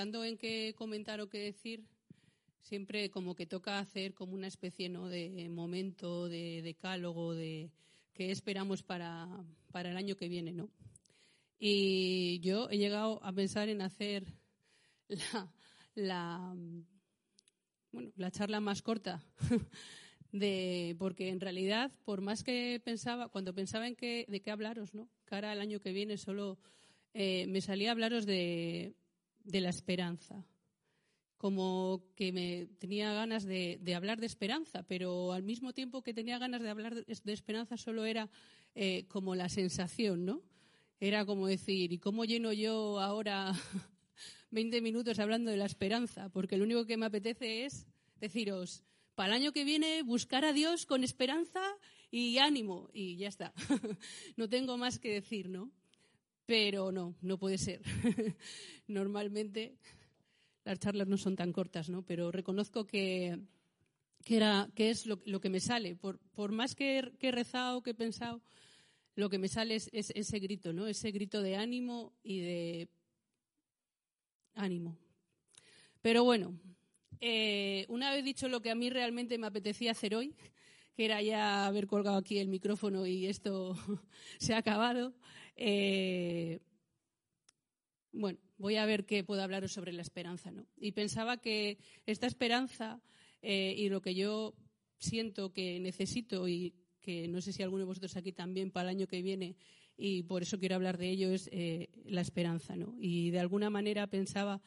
[0.00, 1.84] pensando en qué comentar o qué decir,
[2.62, 5.10] siempre como que toca hacer como una especie ¿no?
[5.10, 7.70] de momento, de decálogo, de
[8.14, 9.28] qué esperamos para,
[9.70, 10.70] para el año que viene, ¿no?
[11.58, 14.24] Y yo he llegado a pensar en hacer
[15.94, 16.54] la,
[17.92, 19.22] bueno, la charla más corta.
[20.32, 24.94] De, porque en realidad, por más que pensaba, cuando pensaba en qué, de qué hablaros,
[24.94, 25.10] ¿no?
[25.24, 26.56] Cara al año que viene, solo
[27.14, 28.94] eh, me salía a hablaros de,
[29.50, 30.44] de, la esperanza.
[31.36, 36.38] Como que me tenía ganas de, hablar de esperanza, pero al mismo tiempo que tenía
[36.38, 38.30] ganas de hablar de, esperanza, solo era
[38.74, 40.42] eh, como la sensación, ¿no?
[41.00, 43.52] Era como decir, ¿y cómo lleno yo ahora
[44.50, 46.28] 20 minutos hablando de la esperanza?
[46.28, 47.86] Porque lo único que me apetece es
[48.20, 51.60] deciros, para el año que viene buscar a Dios con esperanza
[52.10, 53.52] y ánimo y ya está.
[54.36, 55.70] no tengo más que decir, ¿no?
[56.50, 57.80] Pero no, no puede ser.
[58.88, 59.76] Normalmente
[60.64, 62.02] las charlas no son tan cortas, ¿no?
[62.02, 63.38] Pero reconozco que,
[64.24, 65.94] que, es lo, que me sale.
[65.94, 68.42] Por, por más que, he rezado, que he pensado,
[69.14, 70.88] lo que me sale es, es ese grito, ¿no?
[70.88, 72.88] Ese grito de ánimo y de
[74.54, 74.98] ánimo.
[76.02, 76.58] Pero bueno,
[77.20, 80.34] eh, una vez dicho lo que a mí realmente me apetecía hacer hoy,
[80.96, 83.76] que era ya haber colgado aquí el micrófono y esto
[84.38, 85.14] se ha acabado,
[85.60, 86.58] eh,
[88.10, 90.66] bueno, voy a ver qué puedo hablaros sobre la esperanza, ¿no?
[90.76, 93.00] Y pensaba que esta esperanza
[93.42, 94.54] eh, y lo que yo
[94.98, 98.96] siento que necesito y que no sé si alguno de vosotros aquí también para el
[98.96, 99.56] año que viene
[99.96, 101.48] y por eso quiero hablar de ello es
[102.04, 102.96] la esperanza, ¿no?
[102.98, 104.60] Y de alguna manera pensaba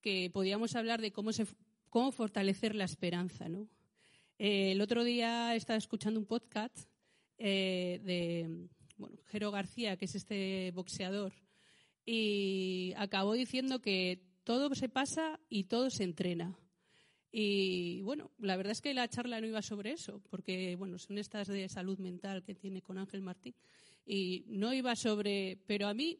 [0.00, 1.46] que podíamos hablar de cómo se
[1.88, 3.68] cómo fortalecer la esperanza, ¿no?
[4.38, 6.88] Eh, el otro día estaba escuchando un podcast
[7.38, 8.68] eh, de
[9.26, 11.32] Jero García, que es este boxeador,
[12.04, 16.58] y acabó diciendo que todo se pasa y todo se entrena.
[17.30, 21.18] Y bueno, la verdad es que la charla no iba sobre eso, porque bueno, son
[21.18, 23.54] estas de salud mental que tiene con Ángel Martín,
[24.06, 26.18] y no iba sobre, pero a mí,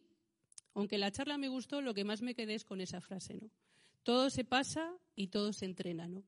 [0.75, 3.51] aunque la charla me gustó, lo que más me quedé es con esa frase, ¿no?
[4.09, 6.25] todo se pasa y todo se entrena, ¿no?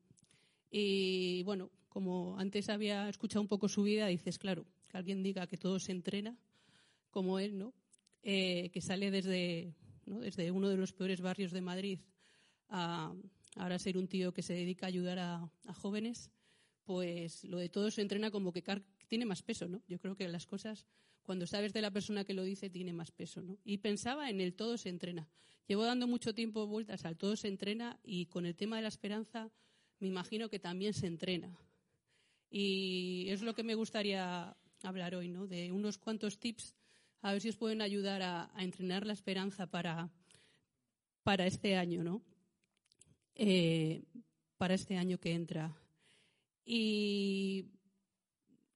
[0.69, 5.47] Y bueno, como antes había escuchado un poco su vida, dices, claro, que alguien diga
[5.47, 6.37] que todo se entrena,
[7.09, 7.73] como él, ¿no?
[8.23, 9.73] Eh, que sale desde,
[10.05, 11.99] desde uno de los peores barrios de Madrid
[12.69, 13.13] a
[13.55, 16.31] ahora ser un tío que se dedica a ayudar a, a jóvenes,
[16.83, 18.63] pues lo de todo se entrena como que
[19.07, 19.81] tiene más peso, ¿no?
[19.87, 20.85] Yo creo que las cosas,
[21.21, 23.57] cuando sabes de la persona que lo dice, tiene más peso, ¿no?
[23.63, 25.27] Y pensaba en el todo se entrena.
[25.67, 28.87] Llevo dando mucho tiempo vueltas al todo se entrena y con el tema de la
[28.87, 29.51] esperanza
[29.99, 31.57] me imagino que también se entrena.
[32.49, 35.47] Y es lo que me gustaría hablar hoy, ¿no?
[35.47, 36.75] De unos cuantos tips
[37.21, 40.09] a ver si os pueden ayudar a, entrenar la esperanza para,
[41.23, 42.21] para este año, ¿no?
[43.35, 44.03] Eh,
[44.57, 45.75] para este año que entra.
[46.65, 47.65] Y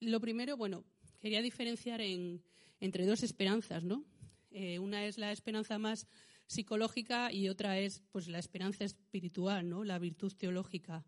[0.00, 0.84] lo primero, bueno,
[1.20, 4.04] quería diferenciar entre dos esperanzas, ¿no?
[4.50, 6.06] Eh, una es la esperanza más
[6.46, 9.82] psicológica y otra es pues la esperanza espiritual, ¿no?
[9.82, 11.04] La virtud teológica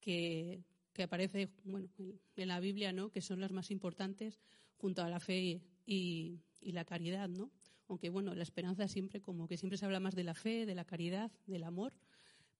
[0.00, 0.62] que,
[1.02, 1.88] aparece bueno,
[2.36, 3.10] en la Biblia, ¿no?
[3.10, 4.40] Que son las más importantes
[4.76, 7.50] junto a la fe y, y la caridad, ¿no?
[7.88, 10.74] Aunque bueno, la esperanza siempre como que siempre se habla más de la fe, de
[10.74, 11.92] la caridad, del amor,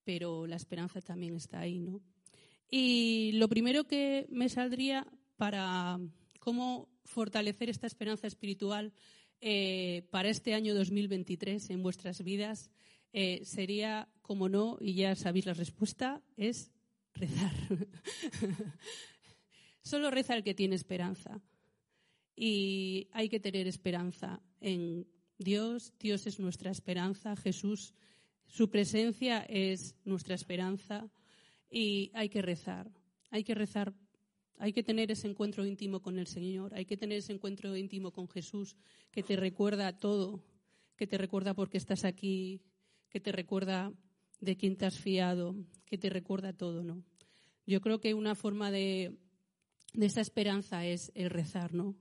[0.05, 2.03] pero la esperanza también está ahí, ¿no?
[2.71, 5.06] Y lo primero que me saldría
[5.37, 5.99] para
[6.41, 8.93] cómo fortalecer esta esperanza espiritual
[9.41, 12.71] eh, para este año 2023 en vuestras vidas
[13.12, 16.73] eh, sería, como no, y ya sabéis la respuesta, es
[17.14, 17.52] rezar.
[19.82, 21.41] Solo reza el que tiene esperanza.
[22.36, 25.06] Y hay que tener esperanza en
[25.38, 25.92] Dios.
[25.98, 27.36] Dios es nuestra esperanza.
[27.36, 27.94] Jesús,
[28.47, 31.11] su presencia es nuestra esperanza.
[31.70, 32.90] Y hay que rezar.
[33.31, 33.94] Hay que rezar
[34.58, 38.12] hay que tener ese encuentro íntimo con el Señor, hay que tener ese encuentro íntimo
[38.12, 38.76] con Jesús,
[39.10, 40.44] que te recuerda todo,
[40.96, 42.62] que te recuerda por qué estás aquí,
[43.10, 43.93] que te recuerda
[44.44, 45.56] de quién te has fiado,
[45.87, 47.02] que te recuerda todo, ¿no?
[47.67, 49.17] Yo creo que una forma de,
[49.93, 51.96] de esa esperanza es el rezar, ¿no?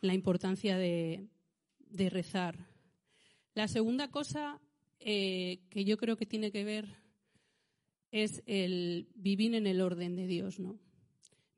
[0.00, 1.26] La importancia de,
[1.78, 2.66] de rezar.
[3.54, 4.60] La segunda cosa
[5.00, 6.86] eh, que yo creo que tiene que ver
[8.12, 10.78] es el vivir en el orden de Dios, ¿no?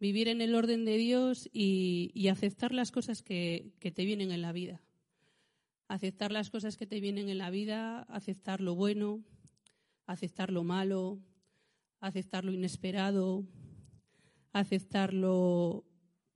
[0.02, 4.50] vivir en el orden de Dios y, aceptar las cosas que, te vienen en la
[4.50, 4.82] vida.
[5.86, 9.22] Aceptar las cosas que te vienen en la vida, aceptar lo bueno,
[10.12, 11.20] aceptar lo malo,
[12.00, 13.46] aceptar lo inesperado,
[14.52, 15.84] aceptar lo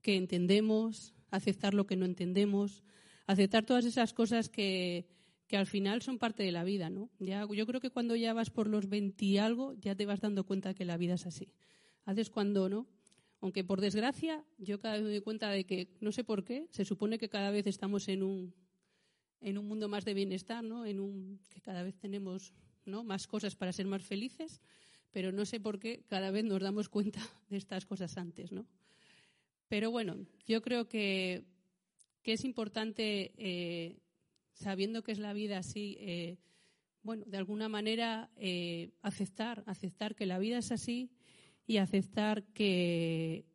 [0.01, 2.83] que entendemos, aceptar lo que no entendemos,
[3.25, 5.07] aceptar todas esas cosas que,
[5.47, 7.09] que al final son parte de la vida, ¿no?
[7.19, 10.21] Ya, yo creo que cuando ya vas por los 20 y algo, ya te vas
[10.21, 11.53] dando cuenta que la vida es así.
[12.05, 12.87] Haces cuando, ¿no?
[13.39, 16.67] Aunque por desgracia, yo cada vez me doy cuenta de que, no sé por qué,
[16.71, 18.55] se supone que cada vez estamos en un,
[19.41, 20.85] en un mundo más de bienestar, ¿no?
[20.85, 22.53] En un, que cada vez tenemos
[23.03, 24.61] más cosas para ser más felices,
[25.11, 27.19] pero no sé por qué cada vez nos damos cuenta
[27.49, 28.51] de estas cosas antes.
[29.67, 31.43] Pero bueno, yo creo que,
[32.23, 33.97] que es importante eh,
[34.53, 36.37] sabiendo que es la vida así, eh,
[37.03, 41.11] bueno, de alguna manera eh, aceptar, aceptar que la vida es así
[41.65, 43.45] y aceptar que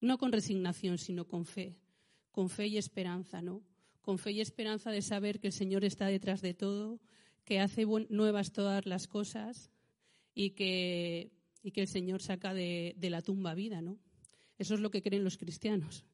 [0.00, 1.76] no con resignación, sino con fe,
[2.30, 3.62] con fe y esperanza, ¿no?
[4.02, 7.00] Con fe y esperanza de saber que el Señor está detrás de todo,
[7.44, 9.70] que hace nuevas todas las cosas
[10.34, 11.32] y que,
[11.62, 13.98] y que el Señor saca de, de la tumba vida, ¿no?
[14.58, 16.04] Eso es lo que creen los cristianos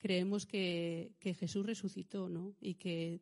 [0.00, 2.54] creemos que, Jesús resucitó ¿no?
[2.60, 3.20] y, que,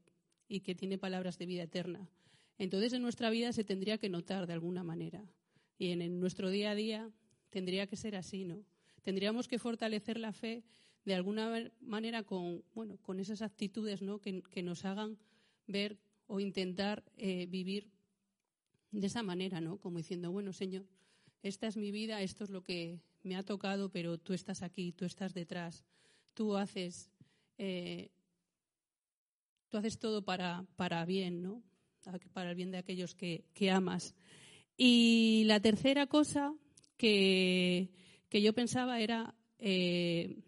[0.49, 2.09] y que tiene palabras de vida eterna.
[2.57, 5.23] Entonces en nuestra vida se tendría que notar de alguna manera.
[5.77, 7.11] Y en, nuestro día a día
[7.51, 8.65] tendría que ser así, ¿no?
[9.03, 10.65] Tendríamos que fortalecer la fe
[11.05, 14.21] de alguna manera con, bueno, con esas actitudes ¿no?
[14.21, 15.19] que, nos hagan
[15.67, 15.99] ver
[16.29, 17.91] o intentar eh, vivir
[18.93, 19.79] de esa manera, ¿no?
[19.79, 20.87] Como diciendo, bueno, Señor,
[21.43, 24.93] esta es mi vida, esto es lo que me ha tocado, pero tú estás aquí,
[24.93, 25.85] tú estás detrás
[26.39, 27.11] tú haces,
[27.59, 28.13] eh,
[29.69, 31.65] tú haces todo para, para bien, ¿no?
[32.33, 33.43] Para el bien de aquellos que,
[33.73, 34.15] amas.
[34.77, 36.55] Y la tercera cosa
[36.97, 37.91] que,
[38.31, 40.45] yo pensaba era eh,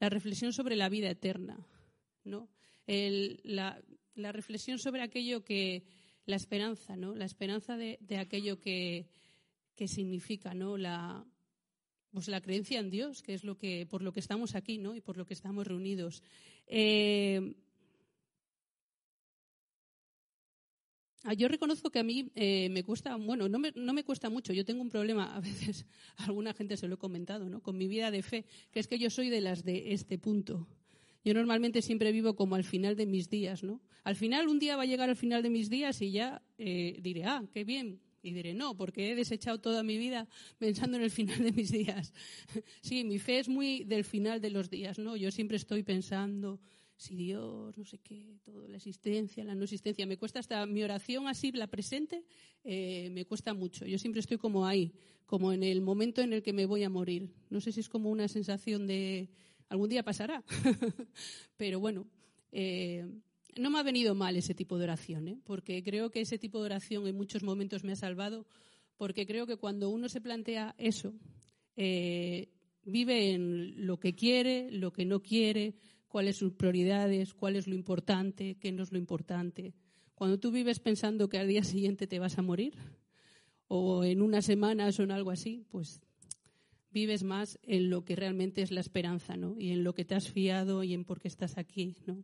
[0.00, 1.64] la reflexión sobre la vida eterna,
[2.24, 2.48] ¿no?
[4.16, 5.84] Reflexión sobre aquello que,
[6.26, 7.14] la esperanza, ¿no?
[7.14, 9.06] La esperanza de, aquello que,
[9.74, 10.76] que significa, ¿no?
[10.76, 11.24] La,
[12.12, 14.94] pues la creencia en Dios, que es lo que, por lo que estamos aquí, ¿no?
[14.94, 16.22] Y por lo que estamos reunidos.
[16.66, 17.54] Eh,
[21.36, 24.52] yo reconozco que a mí eh, me cuesta, bueno, no me, no me, cuesta mucho.
[24.52, 25.84] Yo tengo un problema, a veces,
[26.16, 27.60] alguna gente se lo he comentado, ¿no?
[27.60, 30.66] Con mi vida de fe, que es que yo soy de las de este punto.
[31.24, 33.80] Yo normalmente siempre vivo como al final de mis días, ¿no?
[34.04, 36.98] Al final, un día va a llegar al final de mis días y ya eh,
[37.02, 40.28] diré, ah, qué bien, y diré, no, porque he desechado toda mi vida
[40.58, 42.12] pensando en el final de mis días.
[42.82, 45.16] Sí, mi fe es muy del final de los días, ¿no?
[45.16, 46.60] Yo siempre estoy pensando,
[46.96, 50.06] si Dios, no sé qué, toda la existencia, la no existencia.
[50.06, 52.24] Me cuesta hasta mi oración así, la presente,
[52.64, 53.86] eh, me cuesta mucho.
[53.86, 54.92] Yo siempre estoy como ahí,
[55.24, 57.30] como en el momento en el que me voy a morir.
[57.48, 59.30] No sé si es como una sensación de
[59.70, 60.44] algún día pasará,
[61.56, 62.06] pero bueno.
[62.52, 63.06] Eh,
[63.56, 65.38] no me ha venido mal ese tipo de oración, ¿eh?
[65.44, 68.46] porque creo que ese tipo de oración en muchos momentos me ha salvado,
[68.96, 71.14] porque creo que cuando uno se plantea eso,
[71.76, 72.48] eh,
[72.84, 75.74] vive en lo que quiere, lo que no quiere,
[76.08, 79.74] cuáles son sus prioridades, cuál es lo importante, qué no es lo importante.
[80.14, 82.74] Cuando tú vives pensando que al día siguiente te vas a morir,
[83.68, 86.00] o en unas semanas o en algo así, pues
[86.92, 89.56] vives más en lo que realmente es la esperanza, ¿no?
[89.58, 92.22] Y en lo que te has fiado y en por qué estás aquí, ¿no?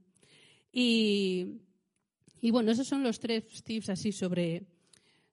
[0.73, 1.61] Y,
[2.51, 4.67] bueno, esos son los tres tips así sobre,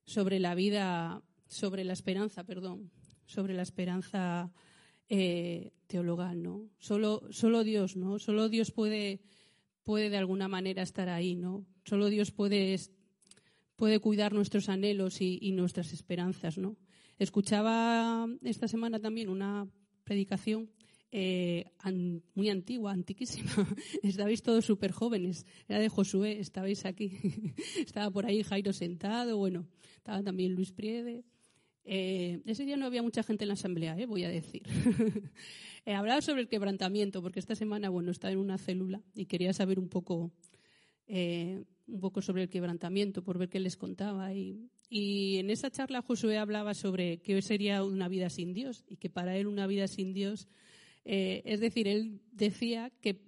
[0.05, 2.91] sobre la vida, sobre la esperanza, perdón,
[3.25, 4.53] sobre la esperanza
[5.09, 6.69] eh, teologal, ¿no?
[6.79, 8.19] Solo, solo Dios, ¿no?
[8.19, 9.21] Solo Dios puede,
[9.83, 11.65] puede de alguna manera estar ahí, ¿no?
[11.83, 12.79] Solo Dios puede,
[13.75, 16.77] puede cuidar nuestros anhelos y, y nuestras esperanzas, ¿no?
[17.19, 19.67] Escuchaba esta semana también una
[20.03, 20.69] predicación
[21.15, 21.65] eh,
[22.33, 23.51] muy antigua, antiquísima.
[24.01, 25.45] Estabais todos súper jóvenes.
[25.67, 27.11] Era de Josué, estabais aquí.
[27.77, 31.23] Estaba por ahí Jairo sentado, bueno, estaba también Luis Priede.
[31.85, 34.63] Eh, ese día no había mucha gente en la asamblea, eh, voy a decir.
[35.85, 39.77] hablaba sobre el quebrantamiento, porque esta semana, bueno, estaba en una célula y quería saber
[39.77, 40.31] un poco,
[41.87, 44.33] un poco sobre el quebrantamiento, por ver qué les contaba.
[44.33, 48.97] Y, y en esa charla Josué hablaba sobre qué sería una vida sin Dios y
[48.97, 50.47] que para él una vida sin Dios
[51.05, 53.21] eh, es decir, él decía que,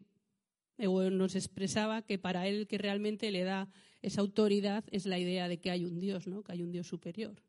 [0.77, 3.69] eh, o nos expresaba que para él que realmente le da
[4.01, 6.43] esa autoridad es la idea de que hay un Dios, ¿no?
[6.43, 7.41] que hay un Dios superior.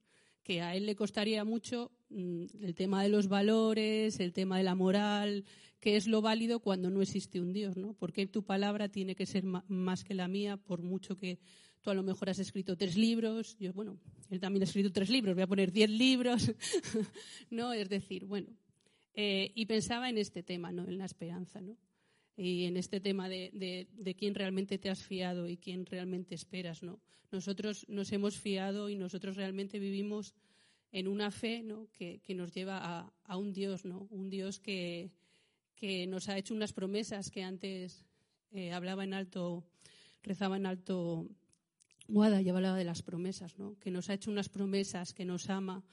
[0.43, 4.65] Que a él le costaría mucho mm, el tema de los valores, el tema de
[4.65, 5.45] la moral,
[5.80, 7.95] que es lo válido cuando no existe un Dios, ¿no?
[7.95, 11.38] Porque tu palabra tiene que ser más que la mía, por mucho que
[11.83, 13.99] tú a lo mejor has escrito tres libros, yo, bueno,
[14.30, 16.52] él también ha escrito tres libros, voy a poner diez libros,
[17.50, 17.73] ¿no?
[17.73, 18.49] Es decir, bueno,
[19.14, 20.87] eh, y pensaba en este tema, ¿no?
[20.87, 21.76] En la esperanza, ¿no?
[22.37, 26.83] Y en este tema de, de, quién realmente te has fiado y quién realmente esperas,
[26.83, 27.00] ¿no?
[27.30, 30.35] Nosotros nos hemos fiado y nosotros realmente vivimos
[30.92, 31.88] en una fe, ¿no?
[31.92, 34.06] Que, que nos lleva a, a, un Dios, ¿no?
[34.11, 35.11] Un Dios que,
[35.76, 38.04] que nos ha hecho unas promesas que antes
[38.50, 39.64] eh, hablaba en alto
[40.23, 41.28] rezaba en alto
[42.09, 43.76] Guada y hablaba de las promesas, ¿no?
[43.80, 45.85] Que nos ha hecho unas promesas, que nos ama,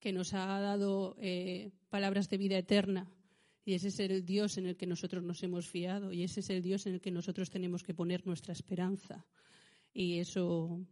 [0.00, 3.08] que nos ha dado eh, palabras de vida eterna.
[3.64, 6.50] Y ese es el Dios en el que nosotros nos hemos fiado y ese es
[6.50, 9.26] el Dios en el que nosotros tenemos que poner nuestra esperanza.
[9.92, 10.84] Y eso,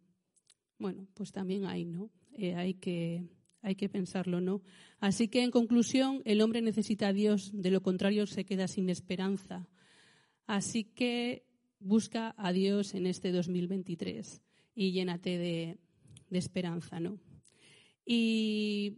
[0.79, 2.11] bueno, pues también hay, ¿no?
[2.35, 3.25] Eh, hay que
[3.69, 4.63] hay que pensarlo, ¿no?
[4.99, 8.89] Así que, en conclusión, el hombre necesita a Dios, de lo contrario se queda sin
[8.89, 9.69] esperanza.
[10.47, 11.45] Así que
[11.79, 14.43] busca a Dios en este 2023
[14.75, 15.79] y llénate de,
[16.31, 17.19] esperanza, ¿no?
[18.07, 18.97] Y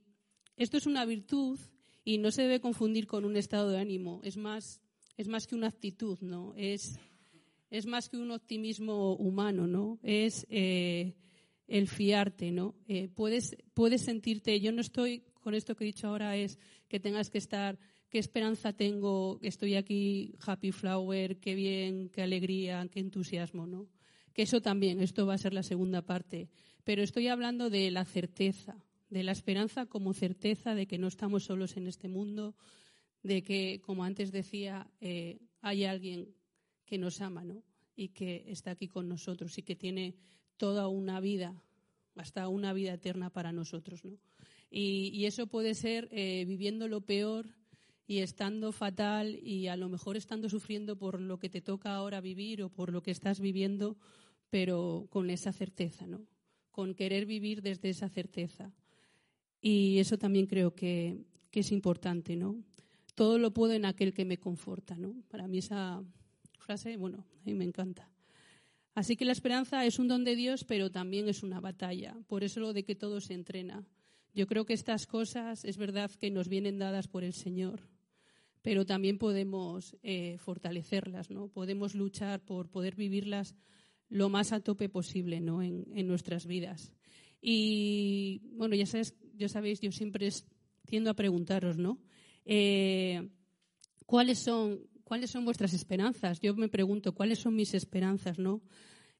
[0.57, 1.59] esto es una virtud
[2.05, 4.21] y no se debe confundir con un estado de ánimo.
[4.23, 4.81] Es más,
[5.17, 6.55] es más que una actitud, ¿no?
[6.57, 7.01] Es,
[7.71, 9.99] es más que un optimismo humano, ¿no?
[10.05, 11.17] Es eh,
[11.71, 12.75] el fiarte, ¿no?
[12.87, 16.59] Eh, puedes, puedes sentirte, yo no estoy, con esto que he dicho ahora es
[16.89, 17.79] que tengas que estar,
[18.11, 23.89] qué esperanza tengo, estoy aquí, happy flower, qué bien, qué alegría, qué entusiasmo, ¿no?
[24.33, 26.49] que eso también, esto va a ser la segunda parte,
[26.85, 31.45] pero estoy hablando de la certeza, de la esperanza como certeza de que no estamos
[31.45, 32.55] solos en este mundo,
[33.23, 36.35] de que, como antes decía, eh, hay alguien
[36.87, 37.63] que nos ama, ¿no?
[37.97, 40.15] Y que está aquí con nosotros y que tiene
[40.61, 41.55] toda una vida,
[42.17, 44.19] hasta una vida eterna para nosotros, ¿no?
[44.71, 47.47] Y, eso puede ser eh, viviendo lo peor
[48.07, 52.21] y estando fatal y a lo mejor estando sufriendo por lo que te toca ahora
[52.21, 53.97] vivir o por lo que estás viviendo,
[54.51, 56.27] pero con esa certeza, ¿no?
[56.71, 58.71] Con querer vivir desde esa certeza.
[59.63, 62.63] Y eso también creo que, es importante, ¿no?
[63.15, 65.23] Todo lo puedo en aquel que me conforta, ¿no?
[65.29, 66.05] Para mí esa
[66.59, 68.11] frase, bueno, a mí me encanta.
[68.95, 72.17] Así que la esperanza es un don de Dios, pero también es una batalla.
[72.27, 73.87] Por eso lo de que todo se entrena.
[74.35, 77.89] Yo creo que estas cosas es verdad que nos vienen dadas por el Señor
[78.63, 81.49] pero también podemos eh, fortalecerlas, ¿no?
[81.49, 83.55] Podemos luchar por poder vivirlas
[84.09, 85.63] lo más a tope posible, ¿no?
[85.63, 86.93] En, nuestras vidas.
[87.41, 90.29] Y bueno, ya sabes, ya sabéis, yo siempre
[90.85, 91.99] tiendo a preguntaros, ¿no?
[92.45, 93.31] Eh,
[94.05, 96.39] ¿Cuáles son cuáles son vuestras esperanzas?
[96.39, 98.63] Yo me pregunto cuáles son mis esperanzas, ¿no?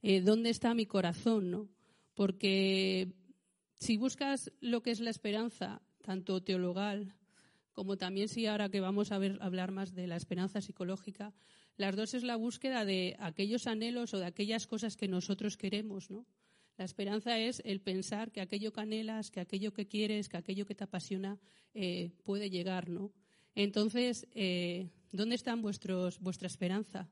[0.03, 1.69] Eh, ¿Dónde está mi corazón?
[2.15, 3.13] Porque
[3.75, 7.17] si buscas lo que es la esperanza, tanto teologal
[7.73, 11.35] como también si ahora que vamos a, hablar más de la esperanza psicológica,
[11.77, 16.09] las dos es la búsqueda de aquellos anhelos o de aquellas cosas que nosotros queremos,
[16.09, 16.25] ¿no?
[16.77, 20.67] La esperanza es el pensar que aquello que anhelas, que aquello que quieres, que aquello
[20.67, 21.41] que te apasiona
[21.75, 23.13] eh, puede llegar, ¿no?
[23.55, 27.09] Entonces, eh, ¿dónde están vuestros, vuestra esperanza?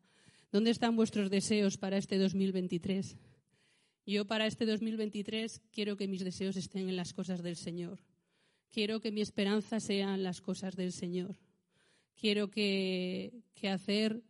[0.50, 3.16] ¿Dónde están vuestros deseos para este 2023?
[4.06, 8.00] Yo para este 2023 quiero que mis deseos estén en las cosas del Señor.
[8.70, 11.36] Quiero que mi esperanza sean las cosas del Señor.
[12.14, 14.22] Quiero que, hacer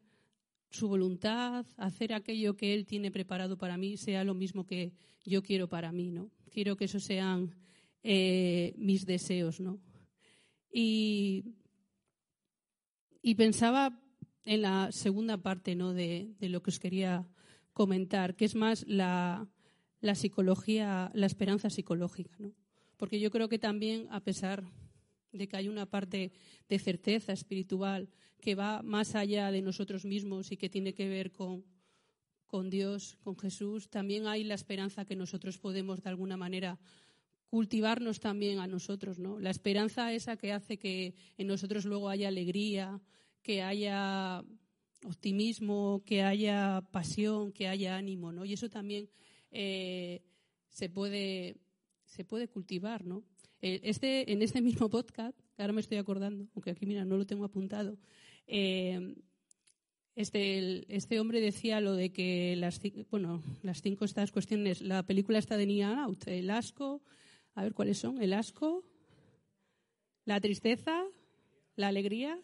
[0.70, 4.92] su voluntad, hacer aquello que Él tiene preparado para mí, sea lo mismo que
[5.24, 6.30] yo quiero para mí, ¿no?
[6.50, 7.54] Quiero que esos sean
[8.02, 9.80] eh, mis deseos, ¿no?
[10.72, 11.54] Y,
[13.34, 14.00] pensaba
[14.44, 15.92] en la segunda parte, ¿no?
[15.92, 17.26] De, lo que os quería
[17.72, 19.48] comentar, que es más la,
[20.00, 22.52] la psicología, la esperanza psicológica, ¿no?
[22.98, 24.64] porque yo creo que también, a pesar
[25.32, 26.32] de que hay una parte
[26.68, 31.30] de certeza espiritual que va más allá de nosotros mismos y que tiene que ver
[31.32, 31.64] con,
[32.46, 36.78] con Dios, con Jesús, también hay la esperanza que nosotros podemos de alguna manera
[37.48, 39.40] cultivarnos también a nosotros, ¿no?
[39.40, 43.00] La esperanza esa que hace que en nosotros luego haya alegría,
[43.42, 44.44] que haya
[45.04, 48.44] optimismo, que haya pasión, que haya ánimo, ¿no?
[48.44, 49.08] Y eso también
[49.50, 50.22] eh,
[50.68, 51.56] se puede
[52.04, 53.22] se puede cultivar, ¿no?
[53.60, 57.26] Eh, este, en este mismo podcast, ahora me estoy acordando, aunque aquí mira, no lo
[57.26, 57.98] tengo apuntado,
[58.46, 59.14] eh,
[60.14, 65.38] este, este hombre decía lo de que las, bueno, las cinco estas cuestiones, la película
[65.38, 67.02] está de Nia Out, el asco,
[67.58, 68.84] a ver cuáles son, el asco,
[70.24, 71.04] la tristeza,
[71.74, 72.38] la alegría,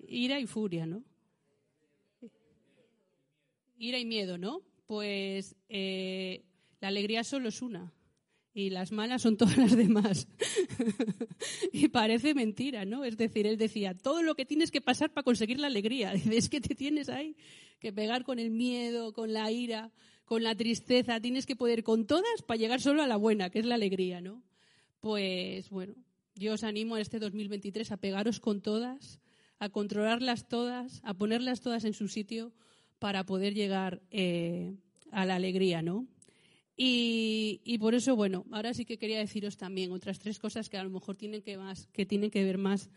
[0.00, 1.04] ira y furia, ¿no?
[3.78, 4.62] Ira y miedo, ¿no?
[4.86, 6.42] Pues eh,
[6.80, 7.92] la alegría solo es una
[8.52, 10.26] y las malas son todas las demás.
[11.72, 13.04] y parece mentira, ¿no?
[13.04, 16.14] Es decir, él decía, todo lo que tienes que pasar para conseguir la alegría.
[16.32, 17.36] Es que te tienes ahí
[17.78, 19.92] que pegar con el miedo, con la ira,
[20.24, 21.20] con la tristeza.
[21.20, 24.20] Tienes que poder con todas para llegar solo a la buena, que es la alegría,
[24.20, 24.42] ¿no?
[25.00, 25.94] Pues bueno,
[26.34, 29.20] yo os animo a este 2023 a pegaros con todas,
[29.58, 32.52] a controlarlas todas, a ponerlas todas en su sitio
[32.98, 34.74] para poder llegar eh,
[35.10, 36.06] a la alegría, ¿no?
[36.76, 40.82] Y, por eso, bueno, ahora sí que quería deciros también otras tres cosas que a
[40.82, 42.90] lo mejor tienen que, más, que tienen que ver más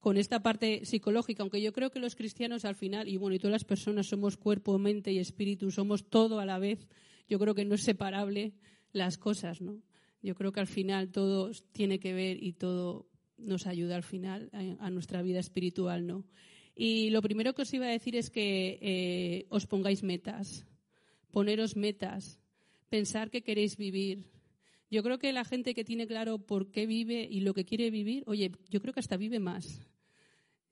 [0.00, 3.38] con esta parte psicológica, aunque yo creo que los cristianos al final, y bueno, y
[3.38, 6.88] todas las personas somos cuerpo, mente y espíritu, somos todo a la vez,
[7.28, 8.54] yo creo que no es separable
[8.92, 9.82] las cosas, ¿no?
[10.22, 13.06] Yo creo que al final todo tiene que ver y todo
[13.38, 16.24] nos ayuda al final a, nuestra vida espiritual, ¿no?
[16.74, 20.66] Y lo primero que os iba a decir es que eh, os pongáis metas,
[21.30, 22.40] poneros metas,
[22.88, 24.24] pensar que queréis vivir.
[24.90, 27.90] Yo creo que la gente que tiene claro por qué vive y lo que quiere
[27.90, 29.80] vivir, oye, yo creo que hasta vive más.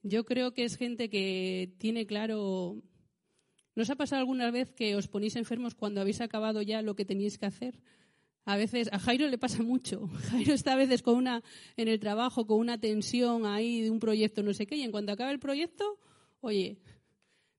[0.02, 2.82] Yo creo que es gente que tiene claro.
[3.76, 7.04] ¿Nos ha pasado alguna vez que os ponéis enfermos cuando habéis acabado ya lo que
[7.04, 7.80] teníais que hacer?
[8.44, 10.08] A veces, a Jairo le pasa mucho.
[10.30, 11.44] Jairo está a veces con una,
[11.76, 14.90] en el trabajo, con una tensión ahí de un proyecto, no sé qué, y en
[14.90, 16.00] cuanto acaba el proyecto,
[16.40, 16.78] oye,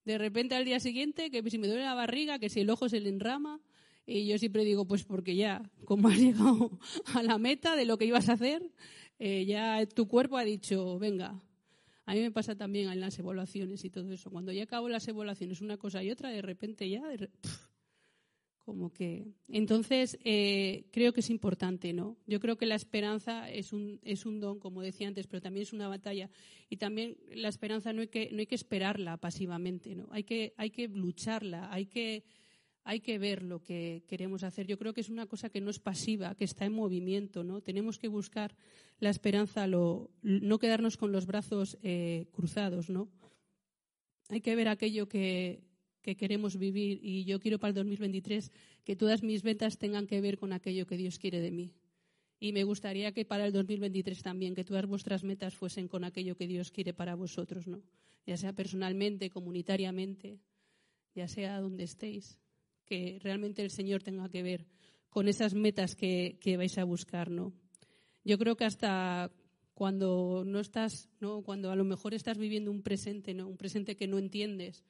[0.03, 2.89] de repente al día siguiente, que si me duele la barriga, que si el ojo
[2.89, 3.61] se le enrama,
[4.09, 6.71] y yo siempre digo, pues porque ya, como has llegado
[7.13, 8.71] a la meta de lo que ibas a hacer,
[9.19, 11.39] eh, ya tu cuerpo ha dicho, venga.
[12.05, 14.31] A mí me pasa también en las evaluaciones y todo eso.
[14.31, 17.03] Cuando ya acabo las evaluaciones, una cosa y otra, de repente ya,
[18.57, 19.27] como que.
[19.47, 22.17] Entonces, eh, creo que es importante, ¿no?
[22.25, 25.63] Yo creo que la esperanza es un, es un don, como decía antes, pero también
[25.63, 26.31] es una batalla.
[26.67, 30.07] Y también la esperanza no hay que, no hay que esperarla pasivamente, ¿no?
[30.09, 32.23] Hay que, hay que lucharla, hay que
[32.89, 34.65] hay que ver lo que queremos hacer.
[34.65, 37.61] Yo creo que es una cosa que no es pasiva, que está en movimiento, ¿no?
[37.61, 38.55] Tenemos que buscar
[38.99, 43.07] la esperanza, no quedarnos con los brazos eh, cruzados, ¿no?
[44.29, 45.61] Hay que ver aquello que,
[46.01, 48.51] queremos vivir y yo quiero para el 2023
[48.83, 51.75] que todas mis ventas tengan que ver con aquello que Dios quiere de mí.
[52.39, 56.35] Y me gustaría que para el 2023 también, que todas vuestras metas fuesen con aquello
[56.35, 57.83] que Dios quiere para vosotros, ¿no?
[58.25, 60.39] Ya sea personalmente, comunitariamente,
[61.13, 62.39] ya sea donde estéis
[62.89, 64.65] que realmente el Señor tenga que ver
[65.09, 67.53] con esas metas que, vais a buscar, ¿no?
[68.25, 69.31] Yo creo que hasta
[69.75, 71.43] cuando no estás, ¿no?
[71.43, 73.47] Cuando a lo mejor estás viviendo un presente, ¿no?
[73.47, 74.83] Un presente que no entiendes,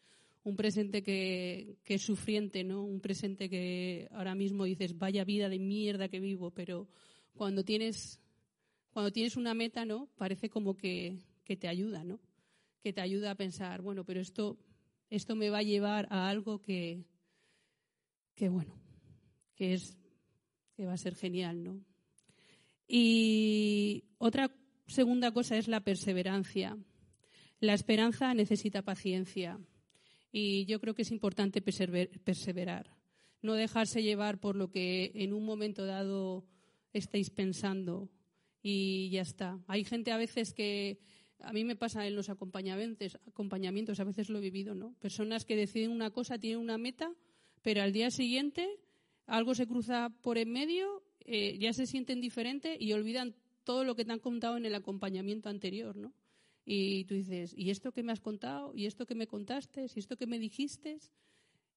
[0.44, 2.84] un presente que, que, es sufriente, ¿no?
[2.84, 6.88] Un presente que ahora mismo dices, vaya vida de mierda que vivo, pero
[7.36, 8.20] cuando tienes,
[8.92, 10.08] cuando tienes una meta, ¿no?
[10.18, 12.20] Parece como que, que te ayuda, ¿no?
[12.82, 14.58] Que te ayuda a pensar, bueno, pero esto,
[15.10, 17.04] esto me va a llevar a algo que,
[18.40, 18.74] que bueno,
[19.58, 19.98] que es
[20.74, 21.84] que va a ser genial, ¿no?
[22.88, 24.50] Y otra
[24.88, 26.78] segunda cosa es la perseverancia.
[27.60, 29.60] La esperanza necesita paciencia
[30.32, 32.96] y yo creo que es importante perseverar,
[33.42, 36.46] no dejarse llevar por lo que en un momento dado
[36.94, 38.10] estáis pensando
[38.62, 39.60] y ya está.
[39.68, 41.02] Hay gente a veces que
[41.42, 44.94] a mí me pasa en los acompañamientos, acompañamientos, a veces lo he vivido, ¿no?
[45.02, 47.12] Personas que deciden una cosa, tienen una meta
[47.62, 48.68] pero al día siguiente
[49.26, 53.96] algo se cruza por en medio, eh, ya se sienten diferentes y olvidan todo lo
[53.96, 56.14] que te han contado en el acompañamiento anterior, ¿no?
[56.66, 58.74] Y tú dices, ¿y esto que me has contado?
[58.76, 59.86] ¿Y esto que me contaste?
[59.94, 61.00] ¿Y esto que me dijiste?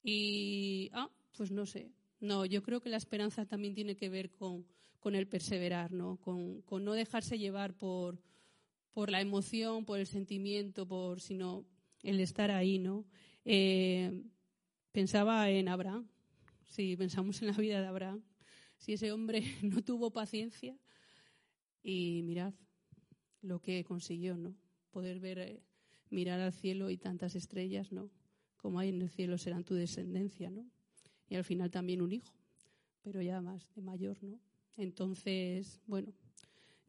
[0.02, 1.92] Y, ah, pues no sé.
[2.20, 4.66] No, yo creo que la esperanza también tiene que ver con,
[5.00, 6.16] con el perseverar, ¿no?
[6.18, 8.22] Con, con, no dejarse llevar por,
[8.92, 11.66] por la emoción, por el sentimiento, por, sino
[12.02, 13.04] el estar ahí, ¿no?
[13.44, 14.22] Eh,
[14.92, 16.06] Pensaba en Abraham,
[16.64, 18.22] si pensamos en la vida de Abraham,
[18.76, 20.76] si ese hombre no tuvo paciencia
[21.82, 22.52] y mirad
[23.40, 24.54] lo que consiguió, ¿no?
[24.90, 25.62] Poder ver, eh,
[26.10, 28.10] mirar al cielo y tantas estrellas, ¿no?
[28.58, 30.66] Como hay en el cielo serán tu descendencia, ¿no?
[31.26, 32.34] Y al final también un hijo,
[33.00, 34.38] pero ya más de mayor, ¿no?
[34.76, 36.12] Entonces, bueno,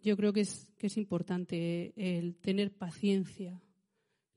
[0.02, 3.62] yo creo que es, que es importante el tener paciencia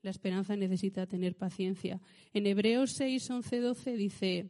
[0.01, 1.99] la esperanza necesita tener paciencia.
[2.33, 4.49] En Hebreos 6, 11, 12 dice,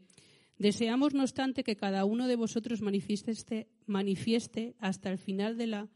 [0.57, 5.89] deseamos no obstante que cada uno de vosotros manifieste, hasta el final de la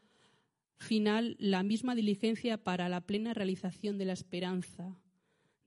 [0.77, 4.97] final la misma diligencia para la plena realización de la esperanza,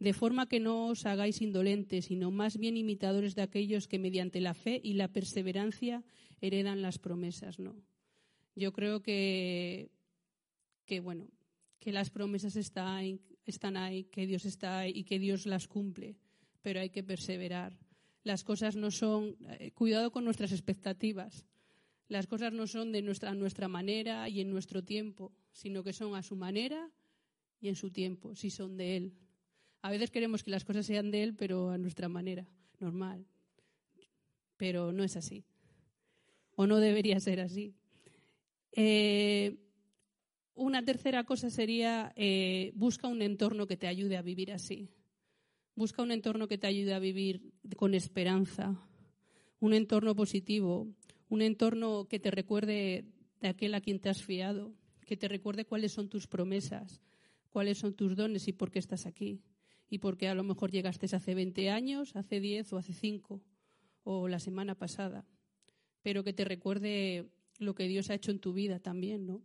[0.00, 4.40] de forma que no os hagáis indolentes, sino más bien imitadores de aquellos que mediante
[4.40, 6.02] la fe y la perseverancia
[6.40, 7.76] heredan las promesas, ¿no?
[8.56, 9.90] Yo creo que,
[10.84, 11.28] que bueno,
[11.78, 16.16] que las promesas están, están ahí, que Dios está ahí y que Dios las cumple,
[16.62, 17.78] pero hay que perseverar.
[18.22, 21.44] Las cosas no son, eh, cuidado con nuestras expectativas.
[22.08, 26.14] Las cosas no son de nuestra, nuestra manera y en nuestro tiempo, sino que son
[26.14, 26.90] a su manera
[27.60, 29.14] y en su tiempo, si son de Él.
[29.82, 32.46] A veces queremos que las cosas sean de Él, pero a nuestra manera,
[32.78, 33.26] normal.
[34.56, 35.44] Pero no es así.
[36.56, 37.74] O no debería ser así.
[38.72, 39.63] Eh,
[40.54, 44.88] una tercera cosa sería eh, busca un entorno que te ayude a vivir así.
[45.74, 48.80] Busca un entorno que te ayude a vivir con esperanza,
[49.58, 50.86] un entorno positivo,
[51.28, 53.04] un entorno que te recuerde
[53.40, 54.72] de aquel a quien te has fiado,
[55.04, 57.02] que te recuerde cuáles son tus promesas,
[57.50, 59.42] cuáles son tus dones y por qué estás aquí.
[59.90, 63.42] Y por qué a lo mejor llegaste hace 20 años, hace 10 o hace 5
[64.04, 65.26] o la semana pasada.
[66.02, 69.42] Pero que te recuerde lo que Dios ha hecho en tu vida también, ¿no?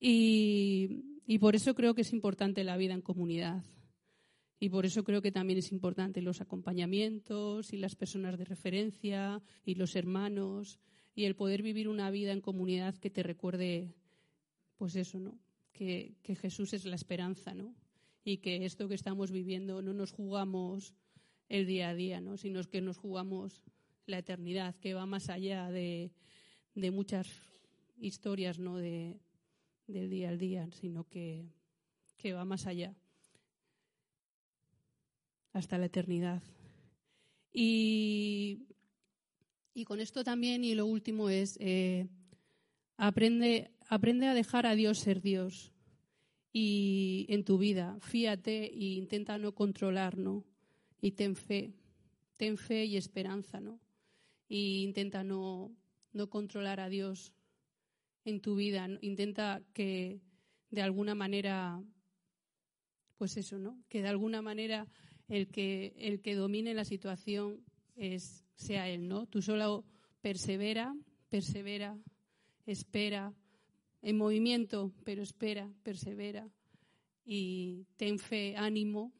[0.00, 3.62] Y, por eso creo que es importante la vida en comunidad.
[4.58, 9.42] Y por eso creo que también es importante los acompañamientos y las personas de referencia
[9.64, 10.80] y los hermanos
[11.14, 13.94] y el poder vivir una vida en comunidad que te recuerde,
[14.76, 15.38] pues eso, ¿no?
[15.72, 17.74] Que, que Jesús es la esperanza, ¿no?
[18.22, 20.94] Y que esto que estamos viviendo no nos jugamos
[21.48, 22.36] el día a día, ¿no?
[22.36, 23.62] Sino que nos jugamos
[24.06, 26.12] la eternidad, que va más allá de,
[26.74, 27.28] de muchas
[27.98, 28.76] historias, ¿no?
[28.76, 29.20] De,
[29.90, 31.46] del día al día, sino que,
[32.16, 32.94] que va más allá
[35.52, 36.42] hasta la eternidad.
[37.52, 38.66] Y,
[39.74, 42.08] y con esto también, y lo último es, eh,
[42.96, 45.72] aprende, aprende a dejar a Dios ser Dios
[46.52, 47.98] y en tu vida.
[48.00, 50.44] Fíate e intenta no controlar, ¿no?
[51.00, 51.72] Y ten fe,
[52.36, 53.80] ten fe y esperanza, ¿no?
[54.48, 55.72] Y intenta no,
[56.12, 57.32] no controlar a Dios
[58.24, 58.88] en tu vida.
[59.00, 60.20] Intenta que
[60.70, 61.82] de alguna manera,
[63.16, 63.82] pues eso, ¿no?
[63.88, 64.86] Que de alguna manera
[65.28, 67.64] el que, el que domine la situación
[67.96, 69.26] es, sea Él, ¿no?
[69.26, 69.84] Tú solo
[70.20, 70.94] persevera,
[71.28, 71.98] persevera,
[72.66, 73.32] espera,
[74.02, 76.50] en movimiento, pero espera, persevera
[77.24, 79.12] y ten fe, ánimo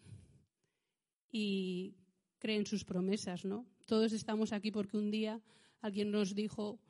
[1.30, 1.94] y
[2.38, 3.66] cree en sus promesas, ¿no?
[3.86, 5.40] Todos estamos aquí porque un día
[5.80, 6.80] alguien nos dijo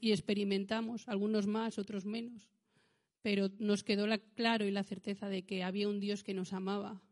[0.00, 2.48] y experimentamos, algunos más, otros menos,
[3.22, 6.52] pero nos quedó la, claro y la certeza de que había un Dios que nos
[6.52, 7.02] amaba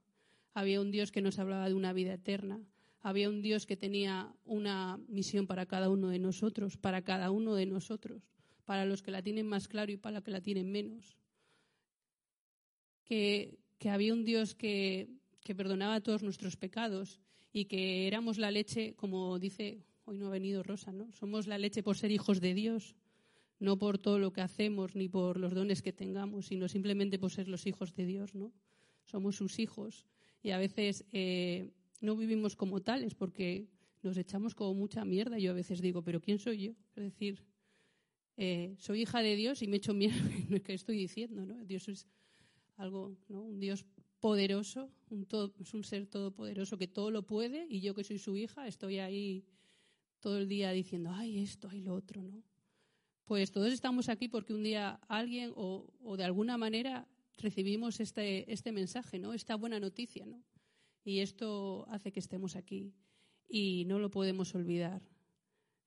[0.55, 2.61] había un Dios que nos hablaba de una vida eterna,
[3.01, 7.55] había un Dios que tenía una misión para cada uno de nosotros, para cada uno
[7.55, 8.22] de nosotros,
[8.64, 11.16] para los que la tienen más claro y para los que la tienen menos.
[13.05, 13.59] Que,
[13.90, 15.09] había un Dios que
[15.57, 17.18] perdonaba todos nuestros pecados
[17.53, 21.12] y que éramos la leche, como dice, hoy no ha venido Rosa, ¿no?
[21.12, 22.94] Somos la leche por ser hijos de Dios,
[23.58, 27.30] no por todo lo que hacemos ni por los dones que tengamos, sino simplemente por
[27.30, 28.52] ser los hijos de Dios, ¿no?
[29.04, 30.06] Somos sus hijos
[30.42, 33.68] y a veces eh, no vivimos como tales porque
[34.02, 35.38] nos echamos como mucha mierda.
[35.38, 36.72] Yo a veces digo, ¿pero quién soy yo?
[36.96, 37.44] Es decir,
[38.36, 40.18] eh, soy hija de Dios y me echo mierda.
[40.48, 41.64] no es que estoy diciendo, ¿no?
[41.64, 42.08] Dios es
[42.76, 43.42] algo, ¿no?
[43.42, 43.86] Un Dios
[44.18, 45.26] poderoso, un
[45.60, 49.00] es un ser todopoderoso que todo lo puede y yo que soy su hija estoy
[49.00, 49.44] ahí
[50.22, 52.42] todo el día diciendo, ay, esto, ay, lo otro, ¿no?
[53.24, 57.06] Pues todos estamos aquí porque un día alguien o, o de alguna manera
[57.38, 59.35] recibimos este, este mensaje, ¿no?
[59.35, 60.42] Esta buena noticia, ¿no?
[61.04, 62.94] Y esto hace que estemos aquí.
[63.48, 65.02] Y no lo podemos olvidar.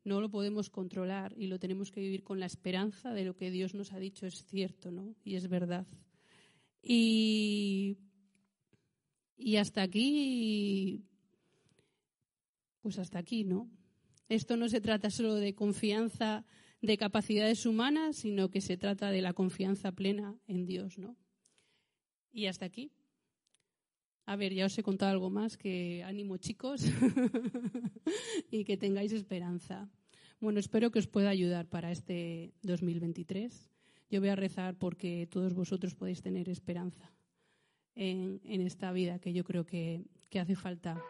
[0.04, 3.50] No lo podemos controlar y lo tenemos que vivir con la esperanza de lo que
[3.50, 5.15] Dios nos ha dicho es cierto, ¿no?
[5.24, 5.88] Y es verdad.
[6.84, 7.98] Y,
[9.36, 11.06] y hasta aquí,
[12.82, 13.67] pues hasta aquí, ¿no?
[14.30, 16.46] Esto no se trata solo de confianza
[16.82, 21.18] de capacidades humanas, sino que se trata de la confianza plena en Dios, ¿no?
[22.32, 22.92] Y hasta aquí.
[24.26, 26.84] A ver, ya os he contado algo más, que ánimo chicos
[28.52, 29.90] y que tengáis esperanza.
[30.40, 33.72] Bueno, espero que os pueda ayudar para este 2023.
[34.10, 37.14] Yo voy a rezar porque todos vosotros podéis tener esperanza
[37.94, 41.02] en, esta vida que yo creo que, que hace falta.